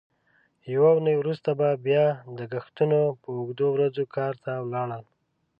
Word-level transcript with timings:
یوه 0.73 0.89
اوونۍ 0.93 1.15
وروسته 1.17 1.49
به 1.59 1.67
بیا 1.85 2.05
د 2.37 2.39
کښتونو 2.51 2.99
په 3.21 3.27
اوږدو 3.37 3.67
ورځو 3.75 4.03
کار 4.15 4.33
ته 4.43 4.51
ولاړل. 4.65 5.03